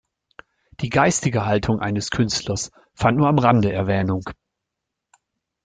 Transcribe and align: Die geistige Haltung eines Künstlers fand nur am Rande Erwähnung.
Die 0.79 0.89
geistige 0.89 1.45
Haltung 1.45 1.79
eines 1.79 2.09
Künstlers 2.09 2.71
fand 2.95 3.19
nur 3.19 3.27
am 3.27 3.37
Rande 3.37 3.71
Erwähnung. 3.71 4.23